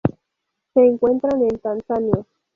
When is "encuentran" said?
0.83-1.39